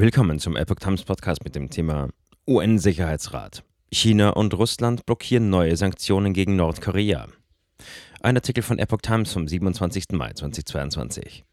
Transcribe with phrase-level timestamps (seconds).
[0.00, 2.08] Willkommen zum Epoch Times Podcast mit dem Thema
[2.48, 3.62] UN-Sicherheitsrat.
[3.92, 7.26] China und Russland blockieren neue Sanktionen gegen Nordkorea.
[8.22, 10.04] Ein Artikel von Epoch Times vom 27.
[10.12, 11.44] Mai 2022.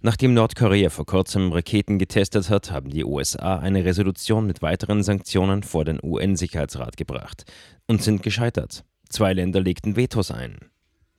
[0.00, 5.62] Nachdem Nordkorea vor kurzem Raketen getestet hat, haben die USA eine Resolution mit weiteren Sanktionen
[5.64, 7.44] vor den UN-Sicherheitsrat gebracht
[7.86, 8.84] und sind gescheitert.
[9.10, 10.70] Zwei Länder legten Vetos ein.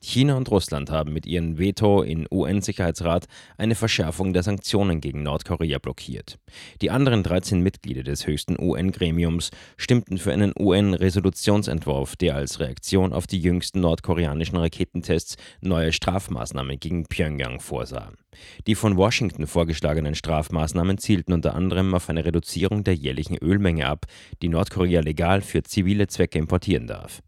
[0.02, 3.26] China und Russland haben mit ihrem Veto im UN-Sicherheitsrat
[3.58, 6.38] eine Verschärfung der Sanktionen gegen Nordkorea blockiert.
[6.80, 13.26] Die anderen 13 Mitglieder des höchsten UN-Gremiums stimmten für einen UN-Resolutionsentwurf, der als Reaktion auf
[13.26, 18.12] die jüngsten nordkoreanischen Raketentests neue Strafmaßnahmen gegen Pyongyang vorsah.
[18.66, 24.06] Die von Washington vorgeschlagenen Strafmaßnahmen zielten unter anderem auf eine Reduzierung der jährlichen Ölmenge ab,
[24.40, 27.20] die Nordkorea legal für zivile Zwecke importieren darf.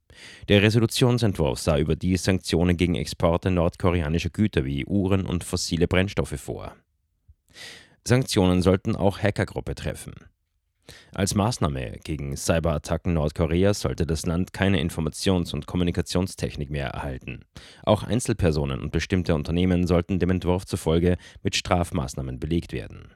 [0.49, 6.75] Der Resolutionsentwurf sah überdies Sanktionen gegen Exporte nordkoreanischer Güter wie Uhren und fossile Brennstoffe vor.
[8.07, 10.15] Sanktionen sollten auch Hackergruppe treffen.
[11.15, 17.45] Als Maßnahme gegen Cyberattacken Nordkoreas sollte das Land keine Informations- und Kommunikationstechnik mehr erhalten.
[17.85, 23.15] Auch Einzelpersonen und bestimmte Unternehmen sollten dem Entwurf zufolge mit Strafmaßnahmen belegt werden.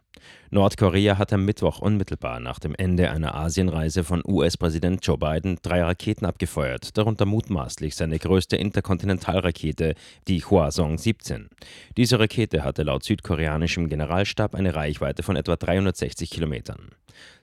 [0.51, 5.83] Nordkorea hat am Mittwoch unmittelbar nach dem Ende einer Asienreise von US-Präsident Joe Biden drei
[5.83, 9.95] Raketen abgefeuert, darunter mutmaßlich seine größte Interkontinentalrakete,
[10.29, 11.49] die Hwasong 17.
[11.97, 16.91] Diese Rakete hatte laut südkoreanischem Generalstab eine Reichweite von etwa 360 Kilometern.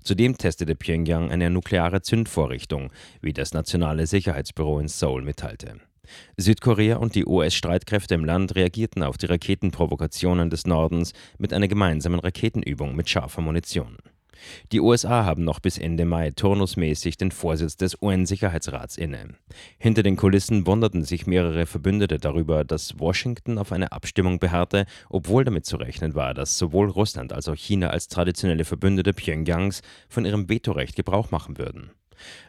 [0.03, 5.79] Zudem testete Pyongyang eine nukleare Zündvorrichtung, wie das Nationale Sicherheitsbüro in Seoul mitteilte.
[6.37, 12.19] Südkorea und die US-Streitkräfte im Land reagierten auf die Raketenprovokationen des Nordens mit einer gemeinsamen
[12.19, 13.97] Raketenübung mit scharfer Munition.
[14.71, 19.35] Die USA haben noch bis Ende Mai turnusmäßig den Vorsitz des UN-Sicherheitsrats inne.
[19.77, 25.43] Hinter den Kulissen wunderten sich mehrere Verbündete darüber, dass Washington auf eine Abstimmung beharrte, obwohl
[25.43, 30.25] damit zu rechnen war, dass sowohl Russland als auch China als traditionelle Verbündete Pyongyangs von
[30.25, 31.91] ihrem Vetorecht Gebrauch machen würden.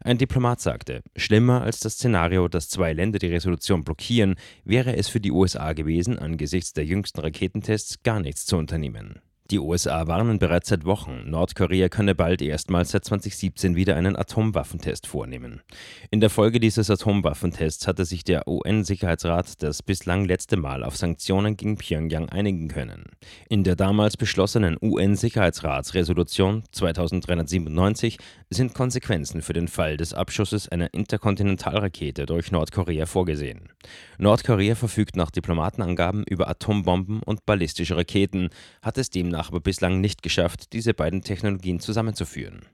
[0.03, 5.09] Ein Diplomat sagte, schlimmer als das Szenario, dass zwei Länder die Resolution blockieren, wäre es
[5.09, 9.21] für die USA gewesen, angesichts der jüngsten Raketentests gar nichts zu unternehmen.
[9.55, 15.07] Die USA warnen bereits seit Wochen, Nordkorea könne bald erstmals seit 2017 wieder einen Atomwaffentest
[15.07, 15.61] vornehmen.
[16.11, 21.57] In der Folge dieses Atomwaffentests hatte sich der UN-Sicherheitsrat das bislang letzte Mal auf Sanktionen
[21.57, 23.05] gegen Pyongyang einigen können.
[23.49, 28.19] In der damals beschlossenen UN-Sicherheitsratsresolution 2397
[28.51, 33.69] sind Konsequenzen für den Fall des Abschusses einer Interkontinentalrakete durch Nordkorea vorgesehen.
[34.19, 38.49] Nordkorea verfügt nach Diplomatenangaben über Atombomben und ballistische Raketen,
[38.83, 42.67] hat es demnach aber bislang nicht geschafft, diese beiden Technologien zusammenzuführen.